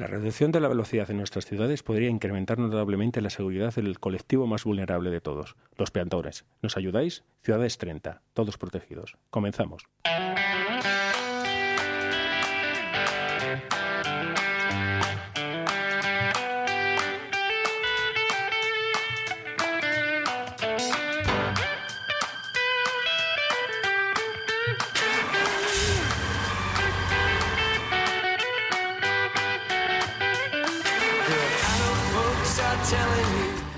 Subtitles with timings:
[0.00, 4.46] La reducción de la velocidad en nuestras ciudades podría incrementar notablemente la seguridad del colectivo
[4.46, 6.46] más vulnerable de todos, los peatones.
[6.62, 7.22] ¿Nos ayudáis?
[7.42, 9.18] Ciudades 30, todos protegidos.
[9.28, 9.82] Comenzamos.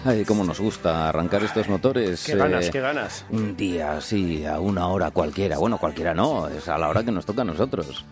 [0.04, 2.24] Ay, cómo nos gusta arrancar estos motores.
[2.24, 3.24] Qué ganas, eh, qué ganas.
[3.30, 5.58] Un día, sí, a una hora cualquiera.
[5.58, 8.04] Bueno, cualquiera no, es a la hora que nos toca a nosotros.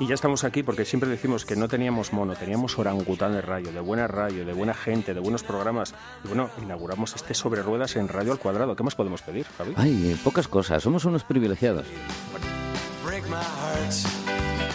[0.00, 3.72] Y ya estamos aquí porque siempre decimos que no teníamos mono, teníamos orangután de rayo,
[3.72, 5.92] de buena radio, de buena gente, de buenos programas.
[6.24, 8.76] Y bueno, inauguramos este sobre ruedas en Radio al Cuadrado.
[8.76, 9.72] ¿Qué más podemos pedir, Javi?
[9.76, 11.86] Ay, pocas cosas, somos unos privilegiados.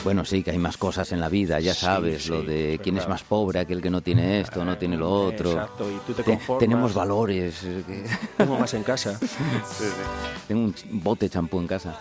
[0.03, 3.07] Bueno, sí, que hay más cosas en la vida, ya sabes, lo de quién es
[3.07, 5.51] más pobre, aquel que no tiene esto, no tiene lo otro.
[5.51, 6.59] Exacto, y tú te conformas.
[6.59, 7.63] tenemos valores.
[7.63, 8.03] eh, que-
[8.37, 9.17] Tengo más en casa.
[10.47, 11.97] Tengo un bote de champú en casa.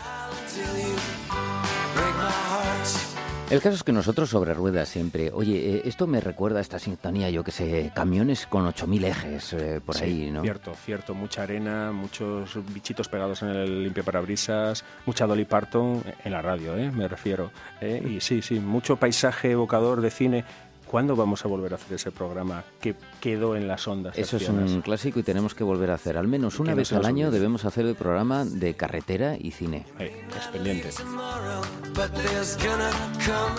[3.52, 5.30] El caso es que nosotros sobre ruedas siempre.
[5.30, 9.52] Oye, eh, esto me recuerda a esta sintonía, yo que sé, camiones con 8.000 ejes
[9.52, 10.40] eh, por Sí, ahí, ¿no?
[10.40, 11.12] Cierto, cierto.
[11.12, 16.90] Mucha arena, muchos bichitos pegados en el limpiaparabrisas, mucha Dolly Parton en la radio, ¿eh?
[16.90, 17.50] me refiero.
[17.82, 18.02] ¿eh?
[18.02, 20.44] Y sí, sí, mucho paisaje evocador de cine.
[20.92, 24.18] ¿Cuándo vamos a volver a hacer ese programa que quedó en las ondas?
[24.18, 26.18] Eso es un clásico y tenemos que volver a hacer.
[26.18, 29.86] Al menos una vez al año debemos hacer el programa de carretera y cine.
[29.98, 30.90] Eh, es pendiente.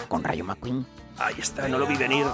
[0.08, 0.86] Con Rayo McQueen.
[1.18, 2.28] Ahí está, no lo vi venir.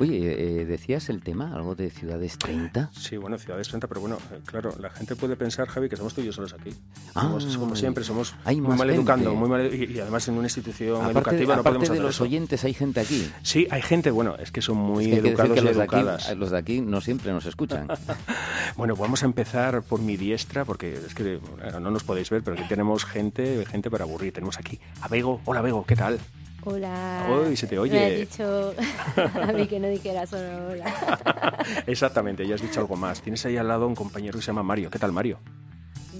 [0.00, 1.54] Oye, eh, ¿decías el tema?
[1.54, 2.90] ¿Algo de Ciudades 30?
[2.92, 6.14] Sí, bueno, Ciudades 30, pero bueno, eh, claro, la gente puede pensar, Javi, que somos
[6.14, 6.70] tú y yo solos aquí.
[7.14, 10.46] Ah, Somos, como siempre, somos muy mal educando, muy mal, y, y además en una
[10.46, 12.24] institución Aparte, de, educativa no aparte podemos de hacer los eso.
[12.24, 13.30] oyentes, hay gente aquí.
[13.42, 15.82] Sí, hay gente, bueno, es que son muy Es que educados que y los de,
[15.82, 16.36] aquí, educadas.
[16.36, 17.88] los de aquí no siempre nos escuchan.
[18.76, 22.42] Bueno, vamos a empezar por mi diestra, porque es que bueno, no nos podéis ver,
[22.42, 24.32] pero aquí tenemos gente, gente para aburrir.
[24.32, 25.40] Tenemos aquí a Bego.
[25.44, 26.18] Hola, Bego, ¿qué tal?
[26.64, 27.26] Hola.
[27.46, 27.92] Uy, se te oye.
[27.92, 28.74] Me has dicho
[29.42, 31.58] a mí que no dijera solo hola.
[31.86, 33.20] Exactamente, ya has dicho algo más.
[33.20, 34.90] Tienes ahí al lado un compañero que se llama Mario.
[34.90, 35.38] ¿Qué tal, Mario?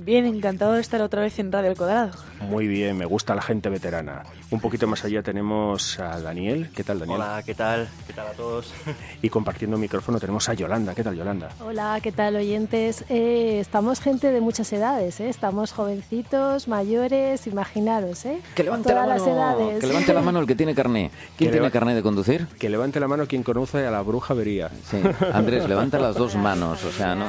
[0.03, 2.13] Bien, encantado de estar otra vez en Radio El Cuadrado.
[2.41, 4.25] Muy bien, me gusta la gente veterana.
[4.51, 6.69] Un poquito más allá tenemos a Daniel.
[6.75, 7.21] ¿Qué tal, Daniel?
[7.21, 7.89] Hola, ¿qué tal?
[8.07, 8.73] ¿Qué tal a todos?
[9.23, 10.95] Y compartiendo micrófono tenemos a Yolanda.
[10.95, 11.49] ¿Qué tal, Yolanda?
[11.65, 13.05] Hola, ¿qué tal oyentes?
[13.09, 15.29] Eh, estamos gente de muchas edades, ¿eh?
[15.31, 18.41] Estamos jovencitos, mayores, imaginaros, ¿eh?
[18.55, 19.81] Que levante, Todas la las mano, edades.
[19.81, 21.11] que levante la mano el que tiene carné.
[21.39, 22.47] ¿Quién Que tiene carné de conducir?
[22.59, 24.69] Que levante la mano quien conoce a la bruja vería.
[24.91, 24.99] Sí.
[25.33, 26.85] Andrés, levanta las dos manos.
[26.85, 27.27] O sea, no,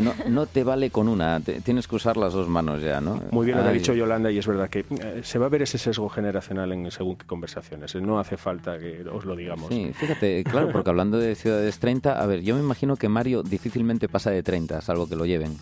[0.00, 1.40] no, no te vale con una.
[1.40, 3.20] tienes que usar las dos manos ya, ¿no?
[3.30, 5.48] Muy bien lo que ha dicho Yolanda y es verdad que eh, se va a
[5.48, 7.94] ver ese sesgo generacional en según qué conversaciones.
[7.94, 9.68] No hace falta que os lo digamos.
[9.68, 13.42] Sí, fíjate, claro, porque hablando de ciudades 30, a ver, yo me imagino que Mario
[13.42, 15.56] difícilmente pasa de 30, salvo que lo lleven.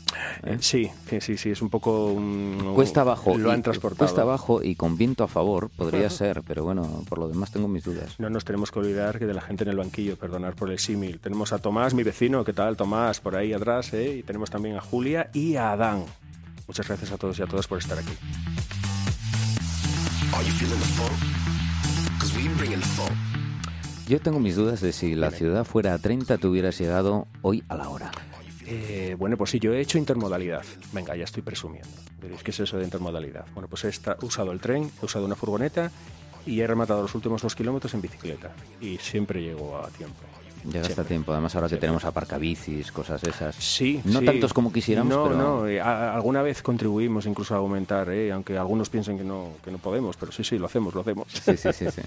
[0.44, 0.90] Eh, sí,
[1.20, 2.06] sí, sí, es un poco...
[2.06, 3.36] un- Cuesta abajo.
[3.36, 3.98] Lo han transportado.
[4.06, 7.68] Cuesta abajo y con viento a favor podría ser, pero bueno, por lo demás tengo
[7.68, 8.18] mis dudas.
[8.18, 10.78] No nos tenemos que olvidar que de la gente en el banquillo, perdonar por el
[10.78, 11.20] símil.
[11.20, 13.20] Tenemos a Tomás, mi vecino, ¿qué tal Tomás?
[13.20, 14.16] Por ahí atrás, ¿eh?
[14.18, 16.04] Y tenemos también a Julia y a Adán.
[16.70, 18.12] Muchas gracias a todos y a todas por estar aquí.
[24.06, 27.64] Yo tengo mis dudas de si la ciudad fuera a 30 te hubieras llegado hoy
[27.66, 28.12] a la hora.
[28.66, 30.62] Eh, bueno, pues sí, yo he hecho intermodalidad.
[30.92, 31.88] Venga, ya estoy presumiendo.
[32.22, 33.46] Diréis, ¿qué es eso de intermodalidad?
[33.52, 35.90] Bueno, pues he usado el tren, he usado una furgoneta
[36.46, 38.54] y he rematado los últimos dos kilómetros en bicicleta.
[38.80, 40.20] Y siempre llego a tiempo.
[40.64, 41.02] Llegaste Siempre.
[41.04, 43.54] a tiempo, además ahora que tenemos aparcabicis, cosas esas.
[43.56, 44.26] Sí, No sí.
[44.26, 45.36] tantos como quisiéramos, no, pero...
[45.36, 49.48] No, eh, a- alguna vez contribuimos incluso a aumentar, eh, aunque algunos piensen que no,
[49.64, 51.26] que no podemos, pero sí, sí, lo hacemos, lo hacemos.
[51.32, 52.02] Sí, sí, sí, sí.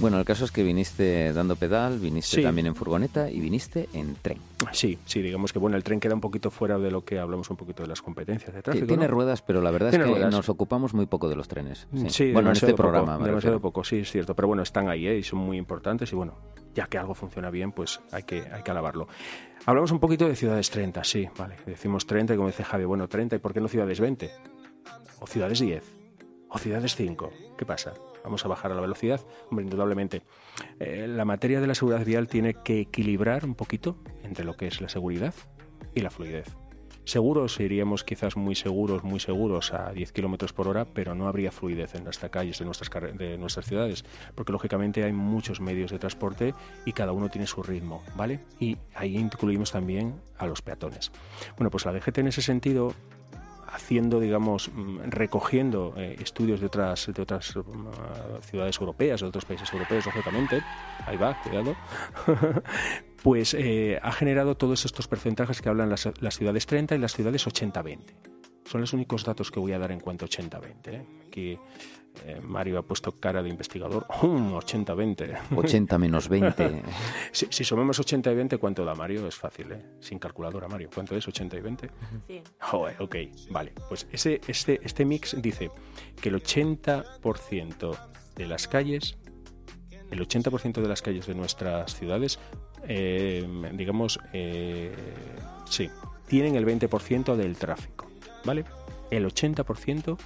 [0.00, 2.42] Bueno, el caso es que viniste dando pedal, viniste Sí.
[2.42, 4.38] también en furgoneta y viniste en tren.
[4.70, 7.50] Sí, sí, digamos que bueno, el tren queda un poquito fuera de lo que hablamos
[7.50, 8.86] un poquito de las competencias de tráfico.
[8.86, 9.10] Tiene ¿no?
[9.14, 10.32] ruedas, pero la verdad Tiene es que ruedas.
[10.32, 11.88] nos ocupamos muy poco de los trenes.
[11.96, 12.10] Sí.
[12.10, 13.18] Sí, bueno, en este programa.
[13.18, 13.60] Me demasiado refiero.
[13.60, 14.36] poco, sí, es cierto.
[14.36, 15.18] Pero bueno, están ahí ¿eh?
[15.18, 16.34] y son muy importantes y bueno,
[16.78, 19.08] ya que algo funciona bien, pues hay que, hay que alabarlo.
[19.66, 21.56] Hablamos un poquito de ciudades 30, sí, vale.
[21.66, 24.30] Decimos 30 y como dice Javi, bueno, 30 y ¿por qué no ciudades 20?
[25.18, 25.82] O ciudades 10.
[26.50, 27.32] O ciudades 5.
[27.58, 27.94] ¿Qué pasa?
[28.22, 29.20] Vamos a bajar a la velocidad.
[29.50, 30.22] Hombre, indudablemente.
[30.78, 34.68] eh, la materia de la seguridad vial tiene que equilibrar un poquito entre lo que
[34.68, 35.34] es la seguridad
[35.96, 36.46] y la fluidez.
[37.08, 41.50] Seguros iríamos quizás muy seguros, muy seguros a 10 kilómetros por hora, pero no habría
[41.50, 46.52] fluidez en las calles de nuestras, ciudades, porque lógicamente hay muchos medios de transporte
[46.84, 48.40] y cada uno tiene su ritmo, ¿vale?
[48.60, 51.10] Y ahí incluimos también a los peatones.
[51.56, 52.92] Bueno, pues la DGT en ese sentido
[53.72, 59.46] haciendo, digamos, mm, recogiendo eh, estudios de otras, de otras mm, ciudades europeas, de otros
[59.46, 60.62] países europeos, lógicamente,
[61.06, 61.74] ahí va, cuidado,
[63.22, 67.12] pues eh, ha generado todos estos porcentajes que hablan las, las ciudades 30 y las
[67.14, 67.98] ciudades 80-20.
[68.64, 70.88] Son los únicos datos que voy a dar en cuanto a 80-20.
[70.88, 71.06] ¿eh?
[71.26, 71.58] Aquí
[72.24, 74.06] eh, Mario ha puesto cara de investigador.
[74.22, 74.52] ¡Um!
[74.54, 75.56] 80-20.
[75.56, 76.82] 80 menos 20.
[77.32, 79.26] Si, si sumamos 80 y 20, ¿cuánto da Mario?
[79.26, 79.84] Es fácil, ¿eh?
[80.00, 80.90] Sin calculadora, Mario.
[80.92, 81.90] ¿Cuánto es 80 y 20?
[82.26, 82.42] Sí.
[82.60, 83.16] Joder, ok,
[83.50, 83.72] vale.
[83.88, 85.70] Pues ese, este, este mix dice
[86.20, 87.98] que el 80%
[88.34, 89.16] de las calles,
[90.10, 92.38] el 80% de las calles de nuestras ciudades,
[92.88, 94.94] eh, digamos, eh,
[95.68, 95.90] sí,
[96.26, 98.06] tienen el 20% del tráfico,
[98.44, 98.64] ¿vale?
[99.10, 100.18] El 80%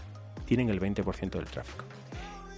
[0.47, 1.85] tienen el 20% del tráfico.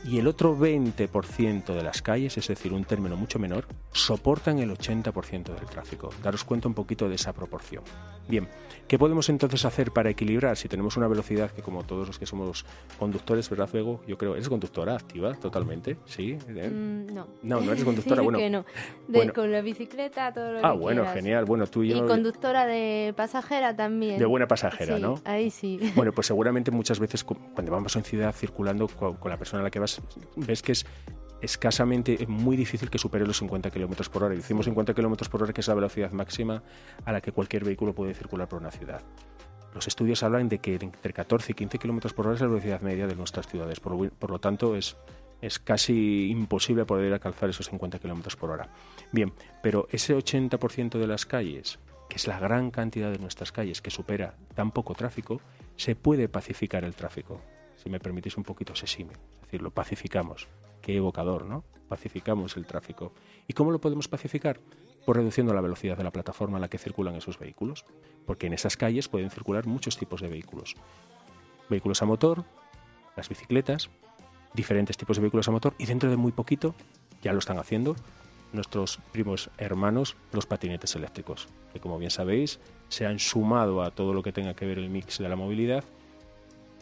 [0.05, 4.71] Y el otro 20% de las calles, es decir, un término mucho menor, soportan el
[4.71, 6.11] 80% del tráfico.
[6.23, 7.83] Daros cuenta un poquito de esa proporción.
[8.26, 8.49] Bien,
[8.88, 12.25] ¿qué podemos entonces hacer para equilibrar si tenemos una velocidad que como todos los que
[12.25, 12.65] somos
[12.99, 14.00] conductores, ¿verdad, Bego?
[14.06, 15.99] Yo creo, ¿eres conductora activa totalmente?
[16.06, 16.38] ¿Sí?
[16.49, 16.71] ¿Eh?
[16.71, 17.26] Mm, no.
[17.43, 18.38] No, no eres conductora, bueno.
[18.38, 18.61] que no.
[19.09, 19.32] De- bueno.
[19.35, 21.15] Con la bicicleta, todo lo Ah, que bueno, quieras.
[21.17, 21.44] genial.
[21.44, 22.06] Bueno, tú y Y yo...
[22.06, 24.19] conductora de pasajera también.
[24.19, 25.20] De buena pasajera, Sí, ¿no?
[25.25, 25.79] Ahí sí.
[25.94, 29.61] Bueno, pues seguramente muchas veces cu- cuando vamos en ciudad circulando co- con, la persona
[29.61, 30.00] a la que vas,
[30.37, 30.87] ves que es
[31.44, 34.35] escasamente muy difícil que supere los 50 kilómetros por hora.
[34.35, 36.62] Y decimos 50 kilómetros por hora que es la velocidad máxima
[37.05, 39.02] a la que cualquier vehículo puede circular por una ciudad.
[39.75, 42.81] Los estudios hablan de que entre 14 y 15 kilómetros por hora es la velocidad
[42.81, 43.81] media de nuestras ciudades.
[43.81, 44.96] Por, por lo tanto, es,
[45.43, 48.69] es casi imposible poder alcanzar esos 50 kilómetros por hora.
[49.12, 49.32] Bien,
[49.62, 53.91] pero ese 80% de las calles, que es la gran cantidad de nuestras calles que
[53.91, 55.41] supera tan poco tráfico,
[55.76, 57.41] se puede pacificar el tráfico.
[57.76, 59.17] Si me permitís un poquito ese símil.
[59.35, 60.49] Es decir, lo pacificamos.
[60.84, 61.64] Qué evocador, ¿no?
[61.88, 63.14] Pacificamos el tráfico.
[63.48, 64.60] ¿Y cómo lo podemos pacificar?
[65.06, 67.86] Pues reduciendo la velocidad de la plataforma en la que circulan esos vehículos.
[68.26, 70.76] Porque en esas calles pueden circular muchos tipos de vehículos.
[71.70, 72.44] Vehículos a motor,
[73.16, 73.88] las bicicletas,
[74.52, 76.75] diferentes tipos de vehículos a motor y dentro de muy poquito,
[77.22, 77.96] ya lo están haciendo,
[78.52, 84.12] nuestros primos hermanos, los patinetes eléctricos, que como bien sabéis, se han sumado a todo
[84.12, 85.82] lo que tenga que ver el mix de la movilidad.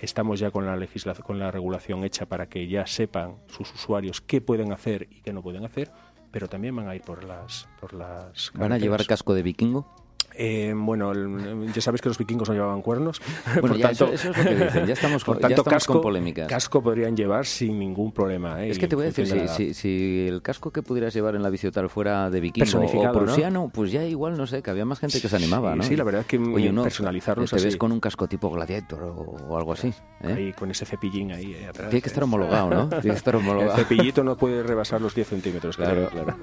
[0.03, 4.21] Estamos ya con la legislación, con la regulación hecha para que ya sepan sus usuarios
[4.21, 5.93] qué pueden hacer y qué no pueden hacer,
[6.33, 10.02] pero también van a ir por las por las ¿Van a llevar casco de vikingo?
[10.35, 13.21] Eh, bueno, el- ya sabes que los vikingos no llevaban cuernos.
[13.61, 14.87] Bueno, por ya, tanto, eso, eso es lo que dicen.
[14.87, 16.49] Ya estamos con, por tanto, estamos casco, con polémicas.
[16.49, 18.65] casco podrían llevar sin ningún problema.
[18.65, 18.71] ¿eh?
[18.71, 21.43] Es que te voy a decir, si, si, si el casco que pudieras llevar en
[21.43, 23.27] la bici o tal fuera de vikingo o Personificado, ¿no?
[23.27, 25.85] prusiano, pues ya igual, no sé, que había más gente que se animaba, Sí, ¿no?
[25.85, 27.65] sí, la verdad es que Oye, no, personalizarlos te así.
[27.67, 29.13] ves con un casco tipo gladiator o,
[29.49, 29.89] o algo así.
[30.23, 30.33] ¿eh?
[30.35, 31.91] Ahí, con ese cepillín ahí eh, atrás.
[31.91, 32.25] Tiene que estar eh.
[32.25, 32.89] homologado, ¿no?
[33.01, 33.77] Tiene que estar El homologado.
[33.77, 36.09] cepillito no puede rebasar los 10 centímetros, claro.
[36.11, 36.37] Claro.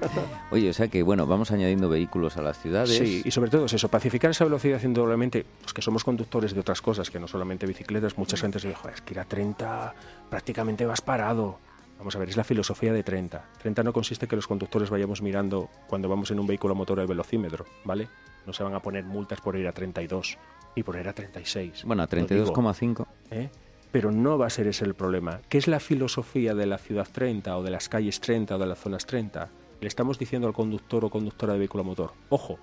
[0.50, 2.96] Oye, o sea que, bueno, vamos añadiendo vehículos a las ciudades.
[2.96, 6.60] Sí, y sobre todo es eso, pacificar esa velocidad indudablemente, los que somos conductores de
[6.60, 9.24] otras cosas, que no solamente bicicletas, mucha gente se dice, "Joder, es que ir a
[9.24, 9.94] 30
[10.28, 11.58] prácticamente vas parado.
[11.98, 13.44] Vamos a ver, es la filosofía de 30.
[13.60, 16.98] 30 no consiste que los conductores vayamos mirando cuando vamos en un vehículo a motor
[17.00, 18.08] el velocímetro, ¿vale?
[18.46, 20.38] No se van a poner multas por ir a 32
[20.74, 21.84] y por ir a 36.
[21.84, 22.54] Bueno, a Lo digo.
[22.54, 23.06] 32,5.
[23.30, 23.50] ¿eh?
[23.92, 25.40] Pero no va a ser ese el problema.
[25.48, 28.66] ¿Qué es la filosofía de la ciudad 30 o de las calles 30 o de
[28.66, 29.48] las zonas 30?
[29.80, 32.58] Le estamos diciendo al conductor o conductora de vehículo a motor, ojo,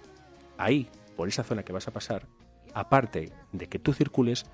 [0.58, 2.28] ahí, por esa zona que vas a pasar,
[2.74, 4.46] aparte de que tú circules,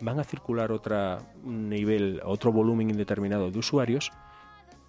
[0.00, 4.10] van a circular otro nivel, otro volumen indeterminado de usuarios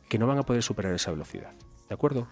[0.07, 1.51] que no van a poder superar esa velocidad.
[1.89, 2.27] ¿De acuerdo?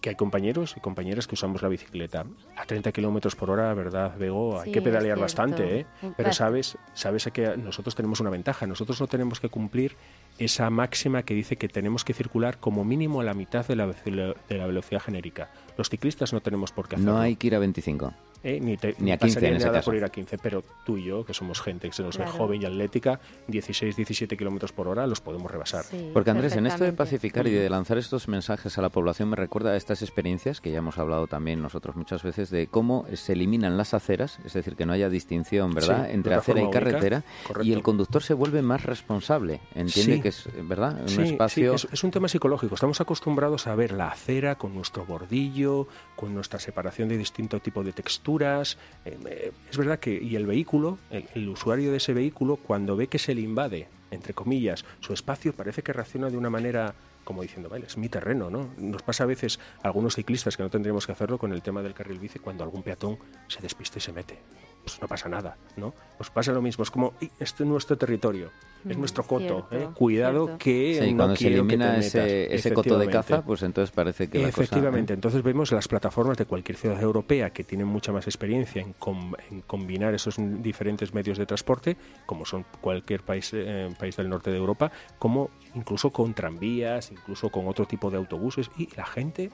[0.00, 2.24] Que hay compañeros y compañeras que usamos la bicicleta
[2.56, 4.58] a 30 kilómetros por hora, ¿verdad, Bego?
[4.58, 5.86] Hay Sí, que es pedalear bastante, ¿eh?
[6.16, 8.66] Pero sabes, sabes que nosotros tenemos una ventaja.
[8.66, 9.96] Nosotros no tenemos que cumplir
[10.40, 13.86] esa máxima que dice que tenemos que circular como mínimo a la mitad de la,
[13.86, 15.50] de la velocidad genérica.
[15.76, 17.12] Los ciclistas no tenemos por qué hacerlo.
[17.14, 18.12] No hay que ir a 25.
[18.42, 18.58] ¿eh?
[18.60, 19.86] ni, te- Ni a ni 15 pasaría en ese nada caso.
[19.90, 22.24] por ir a 15, pero tú y yo, que somos gente que se nos ve
[22.24, 22.38] Claro.
[22.38, 25.84] joven y atlética, 16, 17 kilómetros por hora los podemos rebasar.
[25.84, 29.28] Sí, Porque Andrés, en esto de pacificar y de lanzar estos mensajes a la población
[29.30, 33.04] me recuerda a estas experiencias que ya hemos hablado también nosotros muchas veces de cómo
[33.14, 36.70] se eliminan las aceras, es decir, que no haya distinción, ¿verdad?, Sí, entre acera y
[36.70, 37.24] carretera
[37.62, 40.20] y el conductor se vuelve más responsable, entiende Sí.
[40.22, 42.74] que es, ¿verdad?, un espacio sí, es, es un tema psicológico.
[42.74, 47.84] Estamos acostumbrados a ver la acera con nuestro bordillo, con nuestra separación de distinto tipo
[47.84, 48.78] de texturas.
[49.04, 52.96] Eh, eh, es verdad que, y el vehículo, el, el usuario de ese vehículo, cuando
[52.96, 56.94] ve que se le invade, entre comillas, su espacio, parece que reacciona de una manera
[57.24, 58.70] como diciendo, vale, es mi terreno, ¿no?
[58.76, 61.82] Nos pasa a veces a algunos ciclistas que no tendríamos que hacerlo con el tema
[61.82, 64.38] del carril bici cuando algún peatón se despiste y se mete.
[64.82, 65.94] Pues no pasa nada, ¿no?
[66.16, 68.50] Pues pasa lo mismo, es como, "Ey, este es nuestro territorio,
[68.88, 69.88] es Mm, nuestro coto, cierto, ¿eh?
[69.94, 70.64] cuidado cierto.
[70.64, 72.54] que Sí, no cuando se quiero que elimina te ese, metas".
[72.66, 74.62] ese coto de caza, pues entonces parece que la cosa...
[74.62, 75.16] Efectivamente, ¿eh?
[75.16, 79.34] entonces vemos las plataformas de cualquier ciudad europea que tienen mucha más experiencia en, com-
[79.50, 81.96] en combinar esos diferentes medios de transporte,
[82.26, 87.50] como son cualquier país, eh, país del norte de Europa, como incluso con tranvías, incluso
[87.50, 89.50] con otro tipo de autobuses, y la gente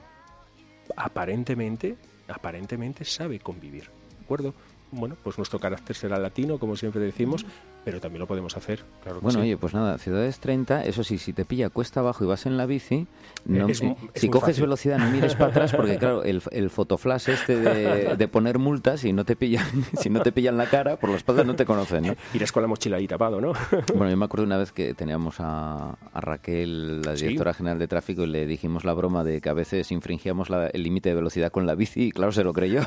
[0.95, 4.53] aparentemente, aparentemente sabe convivir, ¿de acuerdo?
[4.91, 7.45] Bueno, pues nuestro carácter será latino, como siempre decimos,
[7.87, 9.45] pero también lo podemos hacer, claro que Bueno, sí.
[9.45, 12.57] oye, pues nada, ciudades 30, eso sí, si te pilla cuesta abajo y vas en
[12.57, 13.07] la bici,
[13.45, 14.63] no- es eh, es si coges fácil.
[14.63, 19.05] velocidad no mires para atrás porque claro, el, el fotoflash este de, de poner multas
[19.05, 19.65] y no te pillan,
[20.01, 22.15] si no te pillan la cara, por la espalda no te conocen, ¿no?
[22.33, 23.53] Irás con la mochila ahí tapado, ¿no?
[23.95, 27.23] Bueno, yo me acuerdo una vez que teníamos a, a Raquel, la Sí.
[27.23, 30.67] directora general de tráfico, y le dijimos la broma de que a veces infringíamos la-
[30.67, 32.81] el límite de velocidad con la bici y claro, se lo creyó.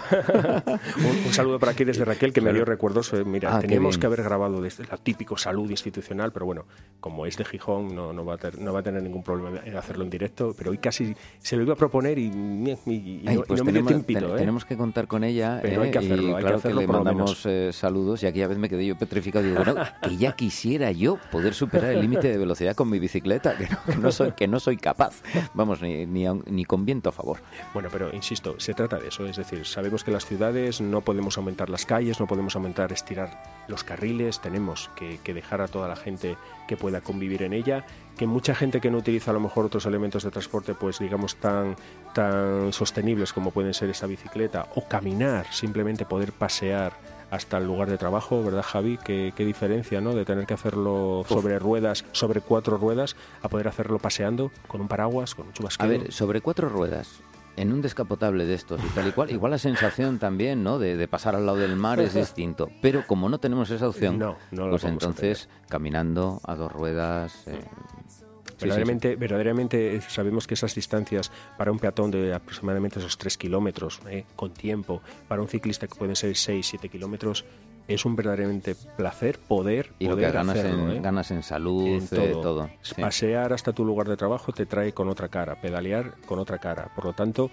[0.99, 3.13] Un, un saludo para aquí desde Raquel, que me dio recuerdos.
[3.15, 6.65] eh, Mira, Ah, teníamos que haber grabado desde la típico salud institucional, pero bueno,
[7.01, 9.61] como es de Gijón, no, no, va, a ter- no va a tener ningún problema
[9.65, 10.55] en hacerlo en directo.
[10.59, 13.61] Pero hoy casi se lo iba a proponer y, y- y Ay, no, y pues
[13.61, 14.37] no me dio tiempito, ten- ¿eh?
[14.39, 15.87] tenemos que contar con ella Pero ¿eh?
[15.87, 18.59] hay que hacerlo, y hay que claro hacerlo le mandamos eh, saludos y aquella vez
[18.59, 22.29] me quedé yo petrificado y digo, bueno, que ya quisiera yo poder superar el límite
[22.29, 25.23] de velocidad con mi bicicleta, que no, que no soy, que no soy capaz,
[25.55, 27.39] vamos, ni, ni, ni con viento a favor.
[27.73, 29.25] Bueno, pero insisto, se trata de eso.
[29.27, 33.43] Es decir, sabemos que las ciudades no podemos aumentar las calles, no podemos aumentar, estirar
[33.69, 36.37] los carriles, tenemos que, que dejar a toda la gente
[36.69, 37.85] que pueda convivir en ella,
[38.17, 41.37] que mucha gente que no utiliza a lo mejor otros elementos de transporte, pues digamos
[41.37, 41.77] tan,
[42.15, 46.93] tan sostenibles como pueden ser esa bicicleta o caminar, simplemente poder pasear
[47.31, 48.99] hasta el lugar de trabajo, ¿verdad Javi?
[49.05, 50.15] Qué, qué diferencia, ¿no?
[50.15, 54.89] De tener que hacerlo sobre ruedas, sobre cuatro ruedas, a poder hacerlo paseando con un
[54.89, 55.89] paraguas, con un A chubasquero.
[55.89, 57.21] ver, sobre cuatro ruedas,
[57.57, 60.79] en un descapotable de estos y tal y cual, igual la sensación también, ¿no?
[60.79, 62.69] De, de pasar al lado del mar es distinto.
[62.81, 67.47] Pero como no tenemos esa opción, No, pues entonces caminando a dos ruedas.
[67.47, 67.77] eh, sí,
[68.09, 68.25] sí, sí.
[68.61, 74.01] Verdaderamente, verdaderamente eh, sabemos que esas distancias para un peatón de aproximadamente esos 3 kilómetros,
[74.11, 77.47] eh, con tiempo, para un ciclista que pueden ser 6, 7 kilómetros,
[77.95, 81.01] es un verdaderamente placer poder, Y lo que ganas, hacerlo, en, ¿eh?
[81.01, 82.07] ganas en salud, En eh,
[82.43, 82.71] todo.
[82.83, 83.01] sí.
[83.01, 86.91] Pasear hasta tu lugar de trabajo te trae con otra cara, pedalear con otra cara.
[86.95, 87.51] Por lo tanto,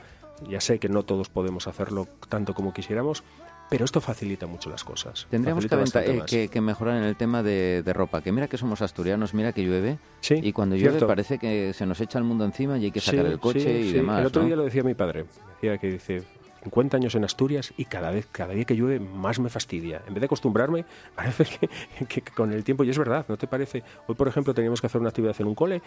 [0.49, 3.23] ya sé que no todos podemos hacerlo tanto como quisiéramos,
[3.69, 5.27] pero esto facilita mucho las cosas.
[5.29, 8.21] Tendríamos que, aventa- eh, que- que mejorar en el tema de, de ropa.
[8.21, 9.97] Que mira que somos asturianos, mira que llueve.
[10.21, 13.01] Sí, y cuando llueve parece que se nos echa el mundo encima y hay que
[13.01, 14.21] sacar Sí, el coche sí, y demás.
[14.21, 14.47] El otro ¿no?
[14.47, 15.25] día lo decía mi padre.
[15.55, 16.23] Decía que dice
[16.69, 20.01] 50 años en Asturias y cada vez, cada día que llueve más me fastidia.
[20.07, 21.69] En vez de acostumbrarme, parece que,
[22.05, 23.83] que- con el tiempo, y es verdad, ¿no te parece?
[24.07, 25.81] Hoy, por ejemplo, teníamos que hacer una actividad en un cole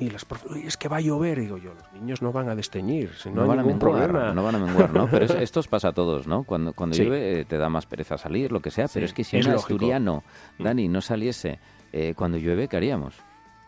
[0.00, 1.38] y las profe- "Oye, es que va a llover.
[1.38, 3.62] Y digo yo, los niños no van a desteñir, si no, no, hay van a
[3.64, 4.32] menguar, problema.
[4.34, 5.08] no van a menguar, ¿no?
[5.10, 6.44] Pero es- esto os pasa a todos, ¿no?
[6.44, 7.02] Cuando, cuando Sí.
[7.04, 9.46] llueve eh, te da más pereza salir, lo que sea, pero es que si es
[9.46, 9.74] un lógico.
[9.74, 10.22] asturiano,
[10.58, 10.62] Mm.
[10.64, 11.58] Dani, no saliese
[11.92, 13.16] eh, cuando llueve, ¿qué haríamos?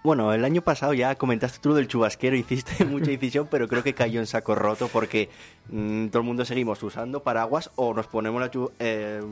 [0.05, 3.83] Bueno, el año pasado ya comentaste tú lo del chubasquero, hiciste mucha incisión, pero creo
[3.83, 5.31] que cayó en saco roto porque
[5.71, 9.23] mm, todo el mundo seguimos usando paraguas o nos ponemos la, chu- eh,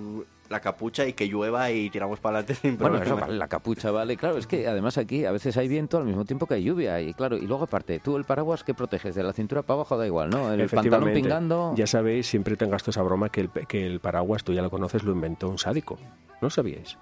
[0.48, 3.04] la capucha y que llueva y tiramos para adelante sin Bueno, problema.
[3.16, 6.04] eso vale, la capucha vale, claro, es que además aquí a veces hay viento al
[6.06, 9.14] mismo tiempo que hay lluvia y claro, y luego aparte, tú el paraguas que proteges
[9.14, 10.50] de la cintura para abajo da igual, ¿no?
[10.54, 11.74] El pantalón pingando...
[11.76, 14.70] Ya sabéis, siempre te gasto esa broma que el, que el paraguas, tú ya lo
[14.70, 15.98] conoces, lo inventó un sádico.
[16.40, 16.96] ¿No sabíais?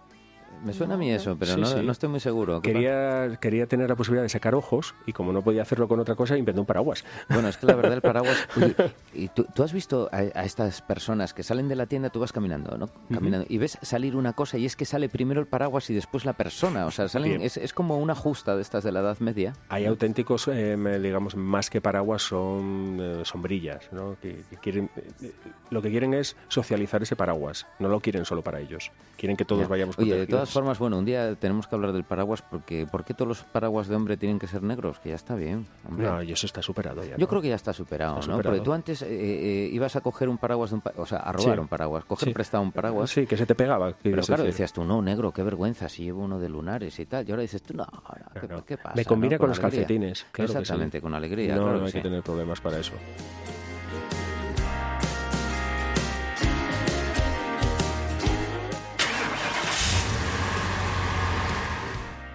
[0.64, 1.80] Me suena a mí eso, pero Sí, no, sí.
[1.82, 2.60] no estoy muy seguro.
[2.60, 5.98] ¿Qué Quería, quería tener la posibilidad de sacar ojos y como no podía hacerlo con
[6.00, 7.04] otra cosa, inventó un paraguas.
[7.28, 8.36] Bueno, es que la verdad el paraguas...
[8.56, 8.74] Oye,
[9.14, 12.20] ¿y tú, tú has visto a, a estas personas que salen de la tienda, tú
[12.20, 12.88] vas caminando, ¿no?
[13.12, 16.24] Caminando, y ves salir una cosa y es que sale primero el paraguas y después
[16.24, 16.86] la persona.
[16.86, 19.54] O sea, salen, es, es como una justa de estas de la Edad Media.
[19.68, 24.16] Hay auténticos, eh, digamos, más que paraguas, son eh, sombrillas, ¿no?
[24.20, 24.90] Que, que quieren,
[25.22, 25.32] eh,
[25.70, 27.66] lo que quieren es socializar ese paraguas.
[27.78, 28.90] No lo quieren solo para ellos.
[29.16, 29.68] Quieren que todos Ya.
[29.68, 30.49] vayamos Oye, de protegidos.
[30.50, 33.42] Todas formas, bueno, un día tenemos que hablar del paraguas porque ¿por qué todos los
[33.44, 34.98] paraguas de hombre tienen que ser negros?
[35.00, 36.06] Que ya está bien, hombre.
[36.06, 37.12] No, y eso está superado ya.
[37.12, 37.28] Yo ¿no?
[37.28, 38.36] creo que ya está superado, Está ¿no?
[38.36, 38.56] superado.
[38.56, 41.18] Porque tú antes eh, eh, ibas a coger un paraguas de un pa- o sea,
[41.18, 41.60] a robar Sí.
[41.60, 42.34] un paraguas, coger Sí.
[42.34, 43.10] prestado un paraguas.
[43.10, 43.92] Sí, que se te pegaba.
[44.02, 44.52] Pero claro, decir.
[44.54, 47.26] decías tú, no, negro, qué vergüenza si llevo uno de lunares y tal.
[47.28, 48.94] Y ahora dices tú, no, no, ¿qué, No, qué pasa?
[48.96, 49.40] Me combina no?
[49.40, 49.80] con, los alegría.
[49.82, 50.26] calcetines.
[50.32, 50.58] Claro que sí.
[50.58, 51.54] Exactamente, con alegría.
[51.56, 52.02] No, claro no que hay que sí.
[52.02, 52.92] tener problemas para eso.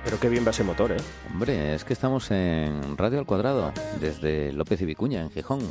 [0.05, 0.97] Pero qué bien va ese motor, ¿eh?
[1.33, 5.61] Hombre, es que estamos en Radio al Cuadrado, desde López y Vicuña, en Gijón.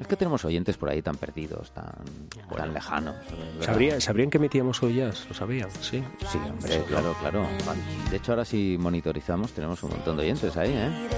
[0.00, 1.92] Es que tenemos oyentes por ahí tan perdidos, tan,
[2.56, 3.16] tan lejanos.
[3.60, 5.26] ¿Sabría, ¿Sabrían que metíamos hoy jazz?
[5.28, 5.70] ¿Lo sabían?
[5.80, 6.02] Sí.
[6.30, 7.46] Sí, hombre, claro, claro.
[8.10, 11.08] De hecho, ahora si monitorizamos, tenemos un montón de oyentes ahí, ¿eh?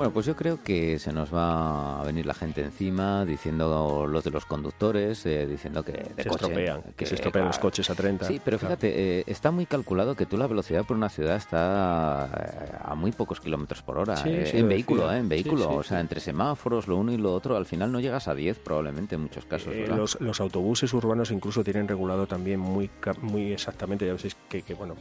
[0.00, 4.24] Bueno, pues yo creo que se nos va a venir la gente encima diciendo los
[4.24, 7.90] de los conductores, eh, diciendo que de Se coche, estropean, que se estropean los coches
[7.90, 8.24] a 30.
[8.26, 8.76] Sí, pero Claro.
[8.76, 12.94] fíjate, eh, está muy calculado que tú la velocidad por una ciudad está eh, a
[12.94, 14.16] muy pocos kilómetros por hora.
[14.16, 15.68] Sí, eh, sí, en lo vehículo, eh, en Sí, vehículo.
[15.68, 18.34] sí, o sea, entre semáforos, lo uno y lo otro, al final no llegas a
[18.34, 19.76] 10 probablemente en muchos casos.
[19.76, 22.88] Los, los autobuses urbanos incluso tienen regulado también muy,
[23.20, 24.96] muy exactamente, ya veis que, que, bueno,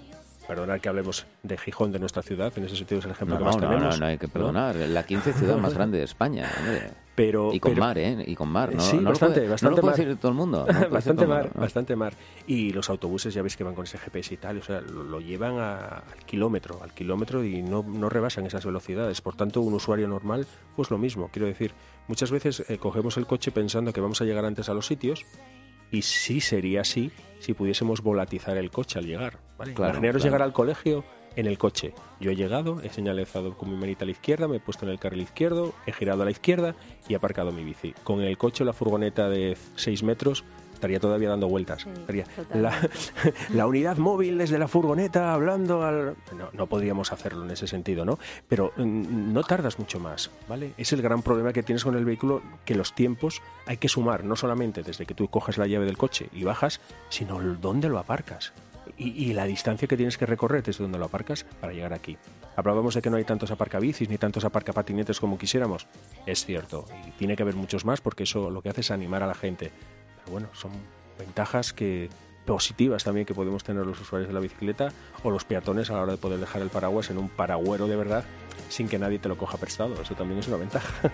[0.50, 3.40] perdonad que hablemos de Gijón, de nuestra ciudad, en ese sentido es el ejemplo No,
[3.40, 4.00] que más no, no, tenemos.
[4.00, 4.34] no, hay que ¿no?
[4.34, 4.76] perdonar.
[4.76, 6.50] La 15 ciudad más grande de España.
[6.60, 6.90] hombre.
[7.16, 8.24] Pero, Y con pero- mar, ¿eh?
[8.26, 8.74] Y con mar.
[8.74, 10.06] No, Sí, no lo bastante, puede- bastante No lo puede mar.
[10.08, 10.66] decir todo el mundo.
[10.68, 11.62] no bastante mar, mundo, ¿no?
[11.62, 12.14] bastante mar.
[12.48, 15.04] Y los autobuses ya veis que van con ese GPS y tal, o sea, lo,
[15.04, 19.22] lo llevan a- al kilómetro, al kilómetro y no, no rebasan esas velocidades.
[19.22, 21.30] Por tanto, un usuario normal, pues lo mismo.
[21.32, 21.74] Quiero decir,
[22.08, 25.26] muchas veces eh, cogemos el coche pensando que vamos a llegar antes a los sitios
[25.92, 29.40] y sí sería así si pudiésemos volatizar el coche al llegar.
[29.58, 29.74] ¿vale?
[29.74, 30.36] Claro, Imaginaros claro.
[30.36, 31.04] llegar al colegio
[31.36, 31.94] en el coche.
[32.20, 34.92] Yo he llegado, he señalizado con mi manita a la izquierda, me he puesto en
[34.92, 36.76] el carril izquierdo, he girado a la izquierda
[37.08, 37.94] y he aparcado mi bici.
[38.04, 40.44] Con el coche o la furgoneta de 6 metros
[40.80, 41.82] estaría todavía dando vueltas.
[41.84, 42.60] Sí, Estaría totalmente.
[42.62, 46.16] la, la unidad móvil desde la furgoneta hablando al...
[46.38, 48.18] No, no podríamos hacerlo en ese sentido, ¿no?
[48.48, 50.74] Pero mm, no tardas mucho más, ¿vale?
[50.78, 54.24] Es el gran problema que tienes con el vehículo, que los tiempos hay que sumar,
[54.24, 58.00] no solamente desde que tú coges la llave del coche y bajas, sino dónde lo
[58.00, 58.54] aparcas.
[58.98, 62.18] Y, y la distancia que tienes que recorrer desde donde lo aparcas para llegar aquí.
[62.56, 65.88] Hablábamos de que no hay tantos aparcabicis ni tantos aparcapatinetes como quisiéramos.
[66.26, 69.24] Es cierto, y tiene que haber muchos más porque eso lo que hace es animar
[69.24, 69.72] a la gente.
[70.30, 70.72] Bueno, son
[71.18, 72.10] ventajas que
[72.46, 74.92] positivas también que podemos tener los usuarios de la bicicleta
[75.24, 77.96] o los peatones a la hora de poder dejar el paraguas en un paragüero de
[77.96, 78.24] verdad
[78.70, 80.02] sin que nadie te lo coja prestado.
[80.02, 81.12] Eso también es una ventaja.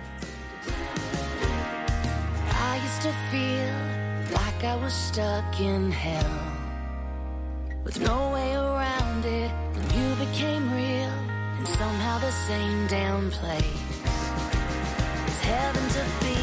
[15.46, 16.35] Heaven to be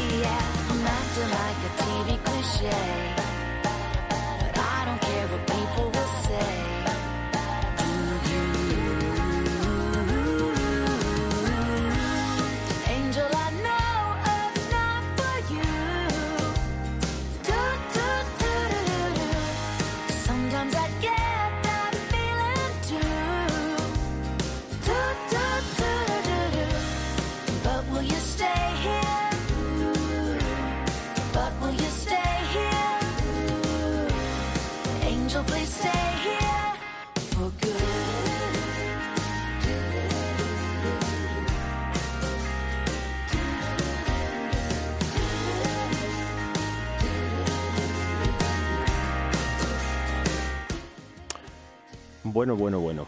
[1.21, 3.13] like a TV cliche.
[3.61, 6.72] But I don't care what people will say.
[52.45, 53.05] Bueno, bueno, bueno.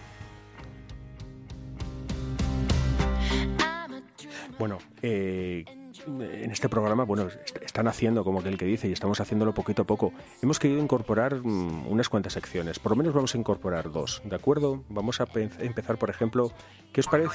[4.57, 5.65] Bueno, eh,
[6.07, 9.81] en este programa, bueno, est- están haciendo como aquel que dice y estamos haciéndolo poquito
[9.81, 10.13] a poco.
[10.41, 14.37] Hemos querido incorporar mm, unas cuantas secciones, por lo menos vamos a incorporar dos, ¿de
[14.37, 14.85] acuerdo?
[14.87, 16.53] Vamos a pe- empezar, por ejemplo,
[16.93, 17.27] ¿qué os parece?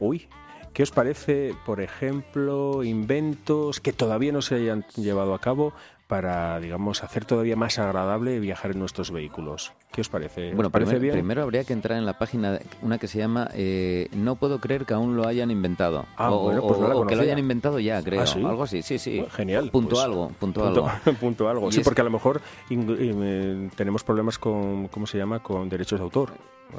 [0.00, 0.28] Uy,
[0.74, 5.72] ¿qué os parece, por ejemplo, inventos que todavía no se hayan llevado a cabo
[6.08, 9.72] para, digamos, hacer todavía más agradable viajar en nuestros vehículos?
[9.92, 10.48] ¿Qué os parece?
[10.50, 11.12] ¿Os Bueno, parece primero, bien?
[11.24, 14.86] primero habría que entrar en la página, una que se llama eh, No puedo creer
[14.86, 16.06] que aún lo hayan inventado.
[16.16, 18.22] Ah, o, bueno, o- pues no la o que lo hayan inventado ya, creo.
[18.22, 18.42] ¿Ah, sí?
[18.44, 19.18] Algo así, sí, sí.
[19.18, 19.70] Bueno, Genial.
[19.70, 21.18] Punto pues, algo, punto, punto, algo.
[21.20, 21.70] punto algo.
[21.72, 22.40] Sí, es- porque a lo mejor
[22.70, 25.42] eh, tenemos problemas con, ¿cómo se llama?
[25.42, 26.30] Con derechos de autor.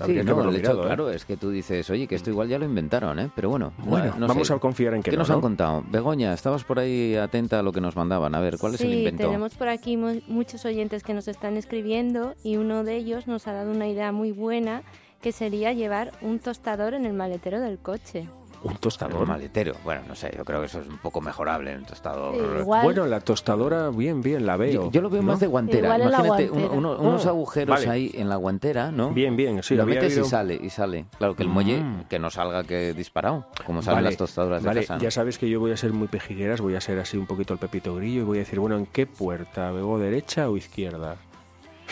[0.06, 0.86] Sí, no, el hecho, mirado, ¿eh?
[0.86, 3.30] claro, es que tú dices, oye, que esto igual ya lo inventaron, ¿eh?
[3.36, 4.54] Pero bueno, Bueno, no vamos sé.
[4.54, 5.36] a confiar en que ¿Qué no, nos ¿no?
[5.36, 5.84] han contado?
[5.90, 8.36] Begoña, estabas por ahí atenta a lo que nos mandaban.
[8.36, 9.24] A ver, ¿cuál es el Sí, invento?
[9.24, 13.48] tenemos por aquí mu- muchos oyentes que nos están escribiendo y uno de ellos nos
[13.48, 14.84] ha dado una idea muy buena
[15.22, 18.28] que sería llevar un tostador en el maletero del coche.
[18.64, 19.26] Un Un tostador.
[19.28, 19.74] maletero.
[19.84, 22.60] Bueno, no sé, yo creo que eso es un poco mejorable en el tostador.
[22.60, 24.72] Igual, Bueno, la tostadora, bien, bien, la veo.
[24.86, 25.30] Yo, yo lo veo ¿no?
[25.32, 25.96] más de guantera.
[25.96, 26.68] Igual Imagínate guantera.
[26.76, 27.90] uno- uno- unos Oh, agujeros vale.
[27.90, 29.12] ahí en la guantera, ¿no?
[29.12, 29.76] Bien, bien, sí.
[29.76, 31.06] lo metes y sale, y sale.
[31.18, 32.04] Claro, que el muelle Mm.
[32.10, 34.96] que no salga que disparado, como salen Vale, las tostadoras de vale, casa.
[34.98, 35.02] ¿no?
[35.04, 37.54] ya sabes que yo voy a ser muy pejigueras, voy a ser así un poquito
[37.54, 39.72] el pepito grillo y voy a decir, bueno, ¿en qué puerta?
[39.72, 41.16] ¿Bebo derecha o izquierda?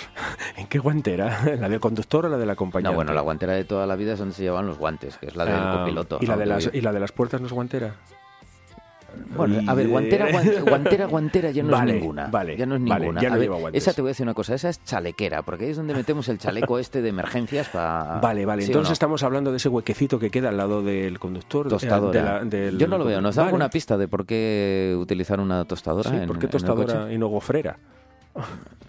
[0.58, 1.40] ¿En qué guantera?
[1.60, 2.90] ¿La del conductor o la de la compañía?
[2.90, 5.28] No, bueno, la guantera de toda la vida es donde se llevan los guantes, que
[5.28, 6.18] es la del Ah, copiloto.
[6.22, 6.40] ¿y, la ¿no?
[6.40, 7.96] de las, ¿Y la de las puertas no es guantera?
[9.36, 12.28] Bueno, a ver, guantera, guan- guantera, guantera ya no Vale, es ninguna.
[12.28, 13.22] vale, ya no es vale, ninguna.
[13.22, 15.42] ya no A ver, lleva esa te voy a decir una cosa, esa es chalequera,
[15.42, 18.20] porque ahí es donde metemos el chaleco este de emergencias para...
[18.20, 18.62] Vale, vale.
[18.62, 18.94] ¿Sí o Entonces no?
[18.94, 21.66] estamos hablando de ese huequecito que queda al lado del conductor.
[21.66, 22.12] eh, Tostadora.
[22.12, 23.20] de la- del- Yo no lo veo.
[23.20, 23.50] ¿Nos da Vale.
[23.50, 26.12] alguna pista de por qué utilizar una tostadora?
[26.12, 27.14] Sí, en- ¿por qué en el tostadora coche?
[27.14, 27.80] y no gofrera?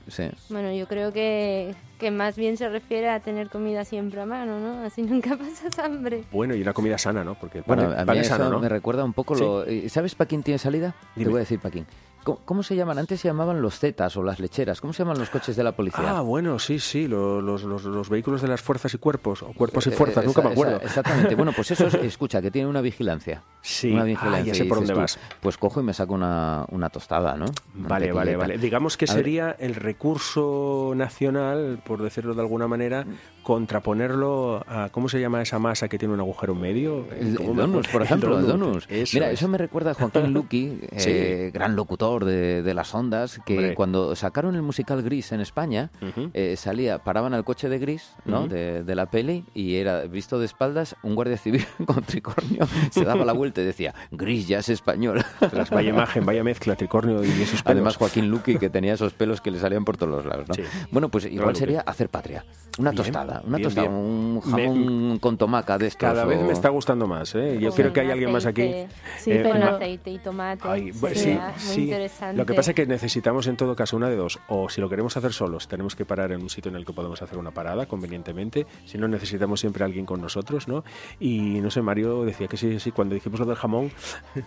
[0.08, 0.24] Sí.
[0.48, 4.58] Bueno, yo creo que, que más bien se refiere a tener comida siempre a mano,
[4.60, 4.84] ¿no?
[4.84, 6.24] Así nunca pasas hambre.
[6.32, 7.34] Bueno, y una comida sana, ¿no?
[7.34, 8.58] Porque el pan, Bueno, el a pan mí es eso sano, ¿no?
[8.58, 9.44] me recuerda un poco Sí.
[9.44, 9.64] lo...
[9.66, 10.94] eh, ¿Sabes para quién tiene salida?
[11.14, 11.86] Te voy a decir para quién.
[12.28, 12.98] ¿Cómo, cómo se llaman?
[12.98, 14.80] Antes se llamaban los Zetas o las lecheras.
[14.82, 16.18] ¿Cómo se llaman los coches de la policía?
[16.18, 19.52] Ah, bueno, sí, sí, lo- los, los, los vehículos de las fuerzas y cuerpos, o
[19.54, 20.76] cuerpos y Eh, fuerzas, eh, nunca esa- me acuerdo.
[20.76, 21.34] esa- exactamente.
[21.34, 23.42] Bueno, pues eso, es- escucha, que tiene una vigilancia.
[23.62, 23.92] Sí.
[23.92, 24.44] Una Ah, vigilancia.
[24.52, 25.18] ya sé por dónde vas.
[25.40, 27.46] Pues cojo y me saco una, una tostada, ¿no?
[27.74, 28.58] Vale, vale, vale.
[28.58, 33.06] Digamos que A ver, sería el recurso nacional, por decirlo de alguna manera,
[33.42, 37.06] contraponerlo a, ¿cómo se llama esa masa que tiene un agujero medio?
[37.12, 38.86] El, ¿Cómo el me donus, por ejemplo, el donus.
[38.88, 39.38] Eso Mira, es.
[39.40, 43.74] eso me recuerda a Joaquín Luqui, eh, gran locutor de, de las ondas, que Hombre.
[43.74, 46.30] cuando sacaron el musical Gris en España, Ujú.
[46.34, 48.40] eh, salía, paraban al coche de Gris, ¿no?
[48.40, 48.48] Ujú.
[48.48, 53.04] de, de la peli, y era visto de espaldas un guardia civil con tricornio, se
[53.04, 55.24] daba la vuelta y decía, Gris ya es español.
[55.40, 57.76] Ostras, vaya imagen, vaya mezcla, tricornio y esos pelos.
[57.78, 60.54] Además, Joaquín Luqui, que tenía esos pelos que le salían por todos los lados, ¿no?
[60.54, 60.62] Sí.
[60.90, 62.44] Bueno, pues igual sería hacer patria.
[62.78, 64.00] Una Bien, tostada, una bien, tostada, bien.
[64.00, 66.00] un Me- jamón con tomaca de estos.
[66.00, 67.58] Cada vez o- me está gustando más, ¿eh?
[67.60, 68.72] Yo creo que hay alguien más aquí.
[69.18, 70.62] Sí, Eh, Con aceite y tomate.
[70.68, 71.90] Ay, sí, sí.
[72.08, 72.36] Interesante.
[72.36, 74.38] Lo que pasa es que necesitamos en todo caso una de dos.
[74.48, 76.92] O si lo queremos hacer solos, tenemos que parar en un sitio en el que
[76.92, 78.66] podemos hacer una parada convenientemente.
[78.84, 80.84] Si no, necesitamos siempre a alguien con nosotros, ¿no?
[81.20, 83.90] Y no sé, Mario decía que sí, sí, cuando dijimos lo del jamón.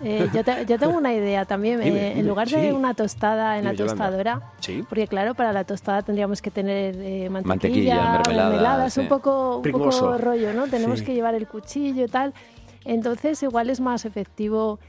[0.04, 1.80] Eh, yo, te- yo tengo una idea también.
[1.80, 2.20] Dime, eh, dime.
[2.20, 2.56] en lugar Sí.
[2.56, 4.84] de una tostada en Dime, la tostadora, Sí.
[4.88, 9.02] porque claro, para la tostada tendríamos que tener eh, Mantequilla, mantequilla, mermelada, mermeladas, sí.
[9.02, 10.68] un poco, un poco rollo, ¿no?
[10.68, 11.06] Tenemos Sí.
[11.06, 12.34] que llevar el cuchillo y tal.
[12.86, 14.80] Entonces, igual es más efectivo.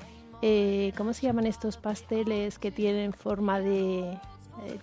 [0.43, 4.19] Eh, ¿Cómo se llaman estos pasteles que tienen forma de eh,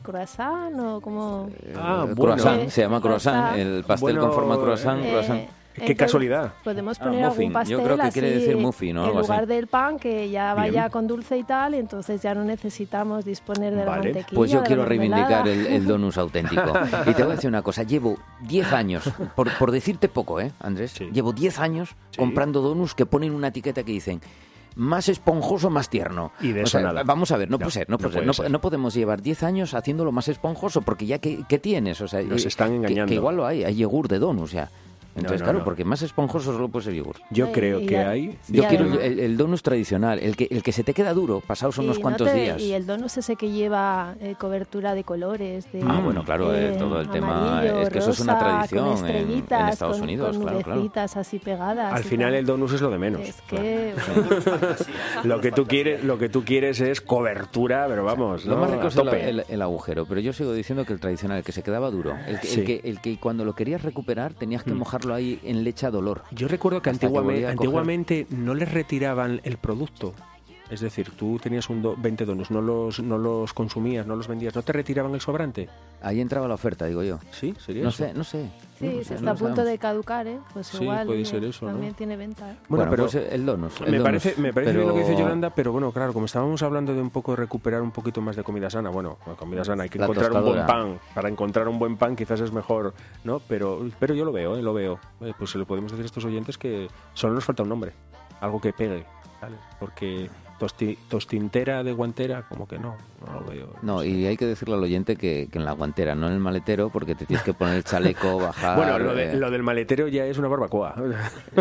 [0.01, 2.33] croissant o como Ah, Eh, bueno.
[2.35, 3.59] croissant, se llama croissant, croissant.
[3.59, 5.39] el pastel Bueno, con forma croissant, eh, croissant.
[5.71, 6.53] Qué entonces, casualidad.
[6.63, 7.41] Podemos Ah, poner muffin.
[7.41, 9.27] algún pastel Yo creo que quiere decir muffin o en algo así.
[9.29, 10.91] lugar del pan que ya vaya Bien.
[10.91, 14.03] con dulce y tal, y entonces ya no necesitamos disponer de la Vale.
[14.11, 14.35] mantequilla.
[14.35, 16.73] Pues yo la quiero reivindicar el, el donus auténtico.
[17.05, 20.51] Y te voy a decir una cosa, llevo 10 años, por, por decirte poco, ¿eh,
[20.59, 20.91] Andrés?
[20.91, 21.07] Sí.
[21.13, 22.17] Llevo 10 años Sí.
[22.17, 24.19] comprando donuts que ponen una etiqueta que dicen
[24.75, 26.31] más esponjoso, más tierno.
[26.41, 27.03] Y de O eso sea, nada.
[27.03, 28.19] Vamos a ver, no, No, puede ser, no, no puede ser.
[28.19, 28.51] puede No, ser.
[28.51, 31.99] no podemos llevar 10 años haciéndolo más esponjoso porque ya que, ¿qué tienes?
[32.01, 33.09] O sea, Nos eh, están que- engañando.
[33.09, 34.69] Que, igual lo hay, hay yogur de donuts ya.
[35.19, 35.65] Entonces, no, claro, no.
[35.65, 37.17] porque más esponjoso solo puede ser yogur.
[37.29, 38.37] Yo creo y que a- hay.
[38.47, 41.41] Yo quiero el, el, el donus tradicional, el que, el que se te queda duro
[41.45, 42.61] pasados unos no cuantos te- días.
[42.61, 45.71] Y el donus ese que lleva eh, cobertura de colores.
[45.71, 49.07] De, Ah, bueno, claro, eh, todo el tema- es que eso es una tradición con
[49.09, 49.29] en-
[49.69, 50.91] Estados con- Unidos, con claro, claro.
[51.15, 51.93] así pegadas.
[51.93, 52.39] Al final tal.
[52.39, 53.21] el donus es lo de menos.
[53.21, 53.65] Es Claro.
[55.23, 58.61] Lo que tú quieres, lo que tú quieres es cobertura, pero vamos, Lo ¿no?
[58.61, 59.29] más rico A es el, tope.
[59.29, 62.15] el- el agujero, pero yo sigo diciendo que el tradicional, el que se quedaba duro,
[62.27, 64.77] el que, el que, el que cuando lo querías recuperar tenías que Mm.
[65.09, 66.23] Mojarlo ahí en leche a dolor.
[66.31, 70.13] Yo recuerdo que antiguamente, antiguamente no les retiraban el producto.
[70.69, 74.27] Es decir, tú tenías un do- 20 donuts, no los, no los consumías, no los
[74.27, 75.67] vendías, no te retiraban el sobrante.
[76.01, 77.17] Ahí entraba la oferta, digo yo.
[77.31, 77.55] ¿Sí?
[77.57, 78.05] ¿Sería No eso?
[78.05, 78.49] sé, no sé.
[78.77, 79.65] sí, No se está no a punto sabemos.
[79.71, 80.39] de caducar, ¿eh?
[80.53, 81.71] Pues Sí, igual puede ser eso, ¿no?
[81.71, 82.51] también tiene venta.
[82.51, 82.55] ¿eh?
[82.69, 83.81] Bueno, Bueno, pero pues el donus.
[83.81, 86.61] el me parece, me parece bien lo que dice Yolanda, pero bueno, claro, como estábamos
[86.61, 89.83] hablando de un poco de recuperar un poquito más de comida sana, bueno, comida sana
[89.83, 90.99] hay que La encontrar un buen pan.
[91.15, 93.39] Para encontrar un buen pan quizás es mejor, ¿no?
[93.47, 94.61] Pero, pero yo lo veo, ¿eh?
[94.61, 94.99] lo veo.
[95.21, 97.91] Eh, pues se lo podemos decir a estos oyentes que solo nos falta un nombre,
[98.39, 99.03] algo que pegue,
[99.41, 99.57] ¿vale?
[99.79, 100.29] Porque
[100.59, 102.95] tosti- tostintera de guantera, como que no,
[103.25, 103.69] no lo veo.
[103.81, 104.07] No, sé.
[104.09, 106.89] y hay que decirle al oyente que, que en la guantera, no en el maletero,
[106.89, 108.77] porque te tienes que poner el chaleco, bajar...
[108.77, 110.95] Bueno, lo, de- eh, lo del maletero ya es una barbacoa.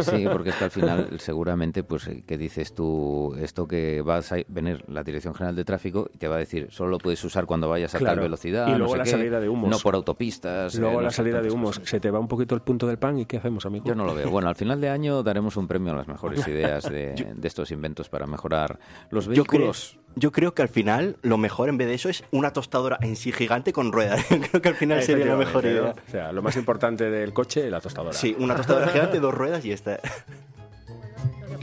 [0.00, 4.32] Sí, porque es que al final seguramente, pues, eh, que dices tú, esto que vas
[4.32, 7.22] a venir la Dirección General de Tráfico y te va a decir, solo lo puedes
[7.24, 8.16] usar cuando vayas a Claro.
[8.16, 9.70] tal velocidad, Y no luego sé la qué, salida de humos.
[9.70, 10.74] no por autopistas.
[10.74, 11.88] eh, Luego no la salida de humos, cosas.
[11.90, 13.84] se te va un poquito el punto del pan y ¿qué hacemos, amigo?
[13.86, 14.30] Yo no lo veo.
[14.30, 17.70] Bueno, al final de año daremos un premio a las mejores ideas de, de estos
[17.70, 18.78] inventos para mejorar
[19.10, 19.72] los Yo creo,
[20.16, 23.16] yo creo que al final lo mejor en vez de eso es una tostadora en
[23.16, 24.24] sí gigante con ruedas.
[24.50, 25.94] creo que al final sería la mejor idea.
[26.06, 28.12] O sea, lo más importante del coche, la tostadora.
[28.12, 30.00] Sí, una tostadora gigante, dos ruedas y está.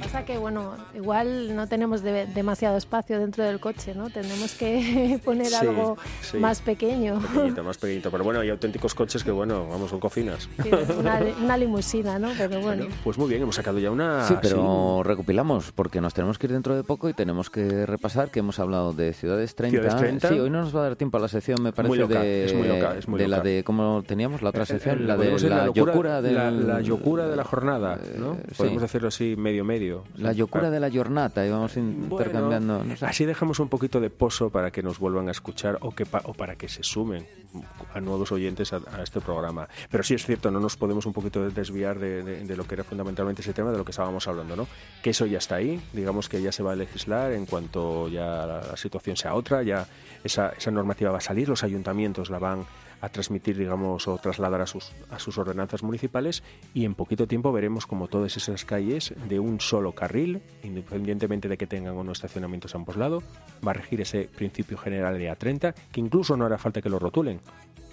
[0.06, 4.10] Pasa que, bueno, igual no tenemos de- demasiado espacio dentro del coche, ¿no?
[4.10, 6.38] Tendremos que poner Sí, algo sí.
[6.38, 7.20] más pequeño.
[7.20, 8.12] Pequeñito, más pequeñito.
[8.12, 10.48] Pero bueno, hay auténticos coches que, bueno, vamos, son cocinas.
[10.62, 12.30] Sí, una, una limusina, ¿no?
[12.38, 12.86] Pero bueno.
[13.04, 14.24] Pues muy bien, hemos sacado ya una...
[14.28, 18.30] Sí, pero recopilamos, porque nos tenemos que ir dentro de poco y tenemos que repasar
[18.30, 19.80] que hemos hablado de Ciudades 30.
[19.80, 20.30] Ciudades 30.
[20.30, 22.22] Sí, hoy no nos va a dar tiempo a la sección, me parece, Muy loca,
[22.22, 25.00] de, es muy loca, es muy de la de, ¿cómo teníamos la otra Eh, sección?
[25.00, 26.36] eh, la de la, locura, yocura del...
[26.36, 28.34] la, la yocura de la jornada, ¿no?
[28.34, 28.56] Eh, sí.
[28.58, 29.95] Podemos decirlo así, medio medio.
[30.18, 32.84] La locura de la jornada, y vamos intercambiando.
[33.08, 36.22] Así dejamos un poquito de pozo para que nos vuelvan a escuchar o, que pa-
[36.26, 37.26] o para que se sumen
[37.94, 39.68] a nuevos oyentes a, a este programa.
[39.90, 42.76] Pero sí es cierto, no nos podemos un poquito desviar de, de- de lo que
[42.76, 44.68] era fundamentalmente ese tema, de lo que estábamos hablando, ¿no?
[45.02, 48.26] Que eso ya está ahí, digamos que ya se va a legislar en cuanto ya
[48.46, 49.88] la, la situación sea otra, ya
[50.24, 52.66] esa, esa normativa va a salir, los ayuntamientos la van
[53.06, 56.42] a transmitir, digamos, o trasladar a sus, a sus ordenanzas municipales
[56.74, 61.58] y en poquito tiempo veremos como todas esas calles de un solo carril, independientemente de
[61.58, 63.24] que tengan o no estacionamientos a ambos lados,
[63.66, 66.98] va a regir ese principio general de A30, que incluso no hará falta que lo
[66.98, 67.40] rotulen.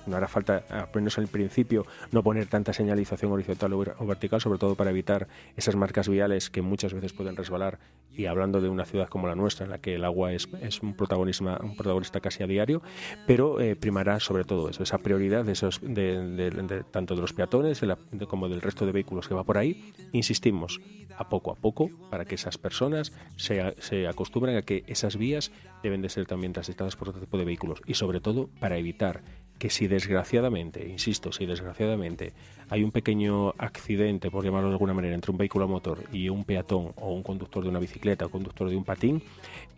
[0.06, 4.06] No hará falta, al menos al principio, no poner tanta señalización horizontal o ver- o
[4.06, 7.78] vertical, sobre todo para evitar esas marcas viales que muchas veces pueden resbalar.
[8.14, 10.82] Y hablando de una ciudad como la nuestra, en la que el agua es, es
[10.82, 12.82] un, protagonismo, un protagonista casi a diario,
[13.26, 17.80] pero eh, primará sobre todo eso, esa prioridad de esos, de, tanto de los peatones
[18.28, 19.76] como del resto de vehículos que va por ahí.
[20.12, 20.80] Insistimos,
[21.16, 25.52] a poco a poco, para que esas personas se, se acostumbren a que esas vías
[25.82, 27.80] deben de ser también transitadas por otro tipo de vehículos.
[27.86, 29.22] Y sobre todo, para evitar
[29.62, 32.32] que si desgraciadamente, insisto, si desgraciadamente
[32.68, 36.28] hay un pequeño accidente, por llamarlo de alguna manera, entre un vehículo a motor y
[36.30, 39.22] un peatón o un conductor de una bicicleta o conductor de un patín,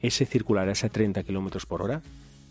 [0.00, 2.00] ese circular a ese 30 kilómetros por hora,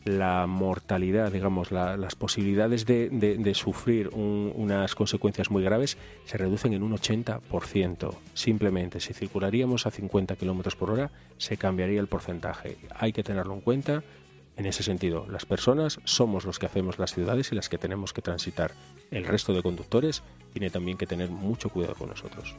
[0.06, 6.74] la mortalidad, digamos, la- las posibilidades de, sufrir un- unas consecuencias muy graves se reducen
[6.74, 8.14] en un 80%.
[8.36, 12.78] Simplemente, si circularíamos a 50 kilómetros por hora, se cambiaría el porcentaje.
[13.00, 14.04] Hay que tenerlo en cuenta.
[14.56, 18.14] En ese sentido, las personas somos los que hacemos las ciudades y las que tenemos
[18.14, 18.72] que transitar.
[19.10, 22.56] El resto de conductores tiene también que tener mucho cuidado con nosotros.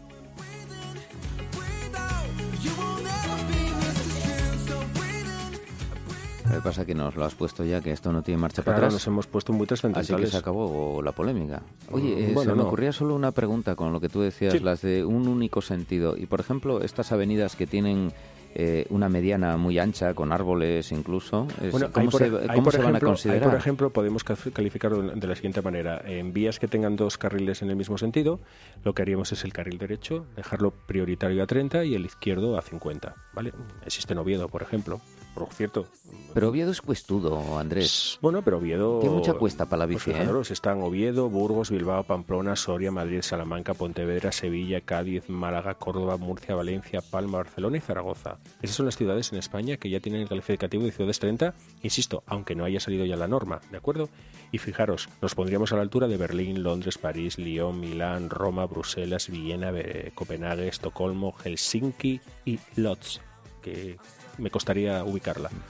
[6.51, 8.93] Que pasa que nos lo has puesto ya, que esto no tiene marcha para atrás.
[8.93, 10.31] nos hemos puesto muy Así que trascendentales.
[10.31, 11.63] se acabó la polémica.
[11.91, 12.69] Oye, eh, Bueno, se me no.
[12.69, 14.61] ocurría solo una pregunta con lo que tú decías, Sí.
[14.61, 16.17] las de un único sentido.
[16.17, 18.13] Y por ejemplo, estas avenidas que tienen
[18.57, 22.63] eh, una mediana muy ancha, con árboles incluso, es- Bueno, ¿cómo por, se, ahí cómo
[22.63, 23.43] por se van a ejemplo, considerar?
[23.51, 26.03] por ejemplo, podemos ca- calificarlo de de la siguiente manera.
[26.07, 28.41] En vías que tengan dos carriles en el mismo sentido,
[28.85, 32.63] lo que haríamos es el carril derecho, dejarlo prioritario a 30 y el izquierdo a
[32.63, 33.15] 50.
[33.33, 33.53] ¿vale?
[33.85, 35.01] Existe en Oviedo, por ejemplo.
[35.35, 35.87] Por cierto.
[36.33, 38.19] Pero Oviedo es cuestudo, Andrés.
[38.21, 39.01] Bueno, pero Oviedo...
[39.01, 40.53] Tiene mucha cuesta para la bici, Pues ¿eh?
[40.53, 47.01] están Oviedo, Burgos, Bilbao, Pamplona, Soria, Madrid, Salamanca, Pontevedra, Sevilla, Cádiz, Málaga, Córdoba, Murcia, Valencia,
[47.03, 48.39] Palma, Barcelona y Zaragoza.
[48.63, 52.23] Esas son las ciudades en España que ya tienen el calificativo de ciudades 30, insisto,
[52.27, 54.09] aunque no haya salido ya la norma, ¿de acuerdo?
[54.53, 59.29] Y fijaros, nos pondríamos a la altura de Berlín, Londres, París, Lyon, Milán, Roma, Bruselas,
[59.29, 59.73] Viena,
[60.15, 63.21] Copenhague, Estocolmo, Helsinki y Lodz,
[63.63, 63.99] que
[64.39, 65.51] me costaría ubicarla.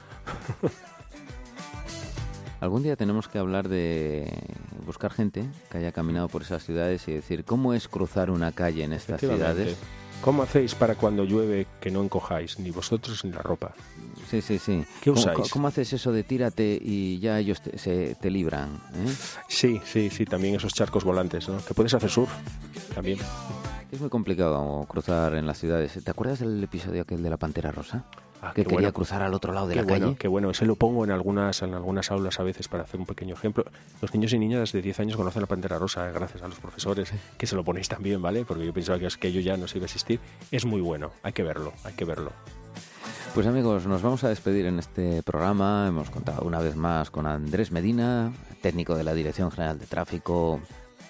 [2.61, 4.31] Algún día tenemos que hablar de
[4.85, 8.83] buscar gente que haya caminado por esas ciudades y decir cómo es cruzar una calle
[8.83, 9.75] en estas ciudades.
[10.21, 13.73] ¿Cómo hacéis para cuando llueve que no encojáis, ni vosotros ni la ropa?
[14.31, 14.83] Sí, sí, sí.
[15.01, 15.35] ¿Qué ¿Cómo- usáis?
[15.35, 18.75] ¿Cómo, cómo haces eso de tírate y ya ellos te, se, te libran?
[18.95, 19.13] eh?
[19.49, 21.57] Sí, sí, sí, también esos charcos volantes, ¿no?
[21.63, 22.31] Que puedes hacer surf
[22.95, 23.19] también.
[23.91, 25.99] Es muy complicado cruzar en las ciudades.
[26.03, 28.05] ¿Te acuerdas del episodio aquel de la Pantera Rosa?
[28.45, 28.93] Ah, que quería bueno.
[28.93, 30.17] cruzar al otro lado de Qué la bueno, calle.
[30.17, 30.49] qué bueno.
[30.51, 33.65] Ese lo pongo en algunas, en algunas aulas a veces para hacer un pequeño ejemplo.
[34.01, 36.59] Los niños y niñas de 10 años conocen la Pantera Rosa, eh, gracias a los
[36.59, 38.45] profesores, que se lo ponéis también, ¿vale?
[38.45, 40.19] Porque yo pensaba que aquello ya no se iba a existir.
[40.51, 42.31] Es muy bueno, hay que verlo, hay que verlo.
[43.33, 45.85] Pues amigos, nos vamos a despedir en este programa.
[45.87, 48.31] Hemos contado una vez más con Andrés Medina,
[48.61, 50.61] técnico de la Dirección General de Tráfico.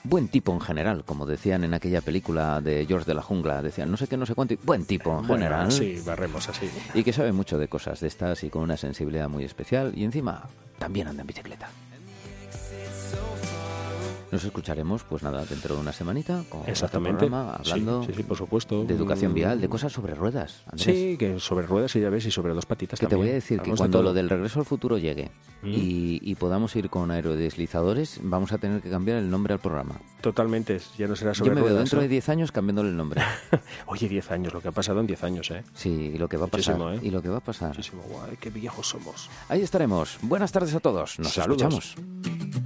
[0.07, 3.61] Buen tipo en general, como decían en aquella película de George de la Jungla.
[3.61, 4.53] Decían no sé qué, no sé cuánto.
[4.53, 5.71] y Buen tipo en Bueno, general.
[5.71, 6.69] sí, barremos así.
[6.93, 9.93] Y que sabe mucho de cosas de estas y con una sensibilidad muy especial.
[9.95, 10.43] Y encima
[10.79, 11.69] también anda en bicicleta.
[14.35, 17.19] Nos escucharemos, pues nada, dentro de una semanita con otro Exactamente.
[17.19, 18.83] programa hablando sí, sí, por supuesto.
[18.83, 20.63] de educación vial, de cosas sobre ruedas.
[20.65, 20.83] Andrés.
[20.83, 23.27] Sí, que sobre ruedas y ya ves, y sobre dos patitas Que te también.
[23.27, 25.69] voy a decir que Hablamos cuando lo del regreso al futuro llegue Mm.
[25.69, 29.95] y, y podamos ir con aerodeslizadores, vamos a tener que cambiar el nombre al programa.
[30.21, 32.01] Totalmente, ya no será sobre Yo me veo ruedas, dentro ¿no?
[32.03, 33.21] de 10 años cambiándole el nombre.
[33.87, 35.63] Oye, 10 años, lo que ha pasado en 10 años, ¿eh?
[35.73, 36.75] Sí, y lo que va a pasar.
[36.77, 37.07] Muchísimo, ¿eh?
[37.07, 37.69] Y lo que va a pasar.
[37.69, 39.29] Muchísimo, guay, qué viejos somos.
[39.47, 40.17] Ahí estaremos.
[40.21, 41.17] Buenas tardes a todos.
[41.19, 41.61] Nos Saludos.
[41.63, 42.64] escuchamos.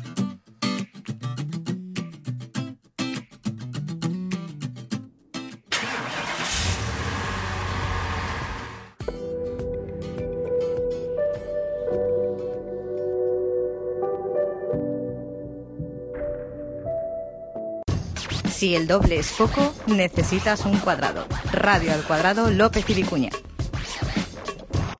[18.59, 21.25] Si el doble es poco, necesitas un cuadrado.
[21.53, 23.29] Radio al cuadrado López y Vicuña.